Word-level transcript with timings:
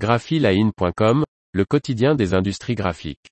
graphiline.com, 0.00 1.24
le 1.52 1.64
quotidien 1.66 2.14
des 2.14 2.32
industries 2.32 2.74
graphiques. 2.74 3.28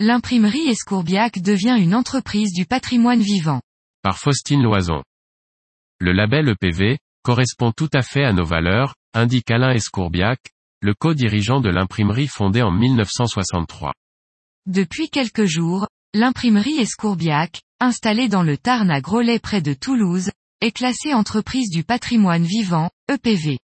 L'imprimerie 0.00 0.68
Escourbiac 0.68 1.40
devient 1.40 1.76
une 1.78 1.94
entreprise 1.94 2.52
du 2.52 2.66
patrimoine 2.66 3.20
vivant. 3.20 3.60
Par 4.02 4.18
Faustine 4.18 4.64
Loison. 4.64 5.04
Le 6.00 6.12
label 6.12 6.48
EPV, 6.48 6.98
correspond 7.22 7.70
tout 7.70 7.88
à 7.94 8.02
fait 8.02 8.24
à 8.24 8.32
nos 8.32 8.44
valeurs, 8.44 8.96
indique 9.14 9.52
Alain 9.52 9.70
Escourbiac, 9.70 10.40
le 10.82 10.92
co-dirigeant 10.92 11.60
de 11.60 11.70
l'imprimerie 11.70 12.26
fondée 12.26 12.62
en 12.62 12.72
1963. 12.72 13.92
Depuis 14.66 15.08
quelques 15.08 15.44
jours, 15.44 15.86
l'imprimerie 16.16 16.78
Escourbiac, 16.78 17.60
installée 17.78 18.28
dans 18.28 18.42
le 18.42 18.56
Tarn 18.56 18.90
à 18.90 19.02
Groslay 19.02 19.38
près 19.38 19.60
de 19.60 19.74
Toulouse, 19.74 20.30
est 20.62 20.72
classée 20.72 21.12
entreprise 21.12 21.68
du 21.68 21.84
patrimoine 21.84 22.44
vivant, 22.44 22.88
EPV. 23.12 23.58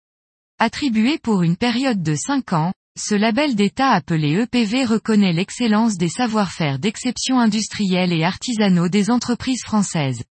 Attribué 0.59 1.17
pour 1.17 1.43
une 1.43 1.55
période 1.55 2.03
de 2.03 2.13
5 2.13 2.52
ans, 2.52 2.73
ce 2.99 3.16
label 3.16 3.55
d'État 3.55 3.91
appelé 3.91 4.34
EPV 4.34 4.84
reconnaît 4.84 5.31
l'excellence 5.31 5.95
des 5.95 6.09
savoir-faire 6.09 6.77
d'exception 6.77 7.40
industrielle 7.40 8.12
et 8.12 8.26
artisanaux 8.26 8.90
des 8.90 9.09
entreprises 9.09 9.63
françaises. 9.63 10.23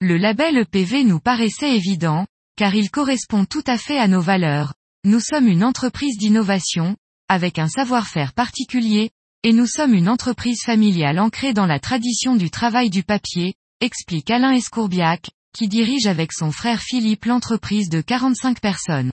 Le 0.00 0.16
label 0.16 0.58
EPV 0.58 1.02
nous 1.02 1.18
paraissait 1.18 1.74
évident, 1.74 2.26
car 2.56 2.76
il 2.76 2.92
correspond 2.92 3.44
tout 3.44 3.64
à 3.66 3.76
fait 3.76 3.98
à 3.98 4.06
nos 4.06 4.20
valeurs. 4.20 4.74
Nous 5.04 5.20
sommes 5.20 5.48
une 5.48 5.64
entreprise 5.64 6.16
d'innovation, 6.16 6.96
avec 7.28 7.58
un 7.58 7.68
savoir-faire 7.68 8.34
particulier, 8.34 9.10
et 9.44 9.52
nous 9.52 9.66
sommes 9.66 9.92
une 9.92 10.08
entreprise 10.08 10.62
familiale 10.64 11.20
ancrée 11.20 11.52
dans 11.52 11.66
la 11.66 11.78
tradition 11.78 12.34
du 12.34 12.50
travail 12.50 12.88
du 12.88 13.02
papier, 13.02 13.54
explique 13.80 14.30
Alain 14.30 14.52
Escourbiac, 14.52 15.30
qui 15.54 15.68
dirige 15.68 16.06
avec 16.06 16.32
son 16.32 16.50
frère 16.50 16.80
Philippe 16.80 17.26
l'entreprise 17.26 17.90
de 17.90 18.00
45 18.00 18.58
personnes. 18.60 19.12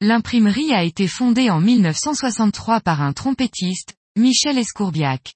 L'imprimerie 0.00 0.72
a 0.72 0.82
été 0.82 1.06
fondée 1.06 1.50
en 1.50 1.60
1963 1.60 2.80
par 2.80 3.00
un 3.00 3.12
trompettiste, 3.12 3.94
Michel 4.16 4.58
Escourbiac. 4.58 5.34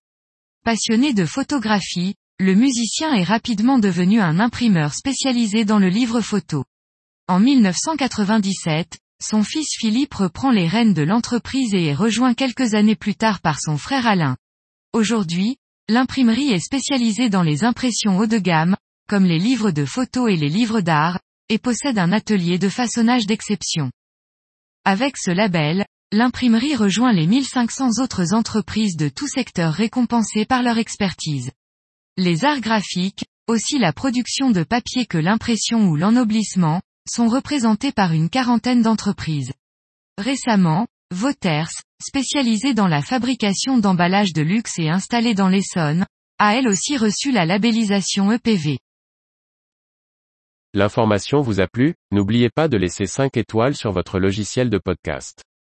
Passionné 0.64 1.14
de 1.14 1.25
photographie, 1.25 2.16
le 2.41 2.56
musicien 2.56 3.14
est 3.14 3.22
rapidement 3.22 3.78
devenu 3.78 4.20
un 4.20 4.41
imprimeur 4.41 4.94
spécialisé 4.94 5.64
dans 5.64 5.78
le 5.78 5.89
livre 5.89 6.20
photo. 6.20 6.64
En 7.28 7.39
1997, 7.39 8.98
son 9.23 9.45
fils 9.45 9.77
Philippe 9.78 10.15
reprend 10.15 10.51
les 10.51 10.67
rênes 10.67 10.95
de 10.95 11.03
l'entreprise 11.03 11.75
et 11.75 11.87
est 11.87 11.95
rejoint 11.95 12.34
quelques 12.34 12.75
années 12.75 12.97
plus 12.97 13.15
tard 13.15 13.41
par 13.41 13.61
son 13.61 13.78
frère 13.78 14.06
Alain. 14.06 14.37
Aujourd'hui, 14.92 15.56
l'imprimerie 15.89 16.51
est 16.51 16.59
spécialisée 16.59 17.31
dans 17.31 17.43
les 17.43 17.65
impressions 17.65 18.19
haut 18.19 18.27
de 18.27 18.39
gamme, 18.39 18.77
comme 19.09 19.25
les 19.25 19.39
livres 19.39 19.70
de 19.70 19.84
photos 19.84 20.31
et 20.31 20.37
les 20.37 20.48
livres 20.48 20.81
d'art, 20.81 21.20
et 21.48 21.59
possède 21.59 21.98
un 21.98 22.12
atelier 22.12 22.59
de 22.59 22.69
façonnage 22.69 23.27
d'exception. 23.27 23.91
Avec 24.84 25.17
ce 25.17 25.31
label, 25.31 25.87
l'imprimerie 26.11 26.75
rejoint 26.75 27.12
les 27.12 27.27
1500 27.27 28.03
autres 28.03 28.34
entreprises 28.34 28.97
de 28.97 29.09
tout 29.09 29.28
secteur 29.28 29.73
récompensées 29.73 30.47
par 30.47 30.62
leur 30.62 30.78
expertise. 30.78 31.50
Les 32.17 32.45
arts 32.45 32.61
graphiques, 32.61 33.25
aussi 33.47 33.78
la 33.78 33.93
production 33.93 34.50
de 34.50 34.65
papier 34.65 35.06
que 35.06 35.19
l'impression 35.19 35.89
ou 35.89 35.97
l'ennoblissement, 35.97 36.81
sont 37.08 37.28
représentés 37.28 37.92
par 37.92 38.12
une 38.12 38.31
quarantaine 38.31 38.83
d'entreprises. 38.83 39.53
Récemment, 40.19 40.86
Voters, 41.12 41.70
spécialisée 42.03 42.72
dans 42.72 42.89
la 42.89 43.03
fabrication 43.03 43.77
d'emballages 43.77 44.33
de 44.33 44.42
luxe 44.42 44.78
et 44.78 44.89
installée 44.89 45.34
dans 45.34 45.48
l'Essonne, 45.48 46.06
a 46.39 46.56
elle 46.56 46.69
aussi 46.69 46.97
reçu 46.97 47.33
la 47.33 47.44
labellisation 47.44 48.33
EPV. 48.33 48.78
L'information 50.75 51.42
vous 51.42 51.61
a 51.61 51.67
plu, 51.67 51.94
n'oubliez 52.12 52.48
pas 52.48 52.67
de 52.67 52.78
laisser 52.78 53.05
5 53.06 53.37
étoiles 53.37 53.77
sur 53.77 53.92
votre 53.92 54.19
logiciel 54.19 54.70
de 54.70 54.78
podcast. 54.78 55.43